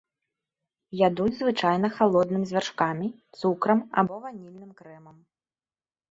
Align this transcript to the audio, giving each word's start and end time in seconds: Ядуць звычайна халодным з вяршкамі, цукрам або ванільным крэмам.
Ядуць 1.07 1.33
звычайна 1.41 1.87
халодным 1.97 2.41
з 2.51 2.55
вяршкамі, 2.55 3.09
цукрам 3.41 3.79
або 4.03 4.17
ванільным 4.23 4.71
крэмам. 4.81 5.15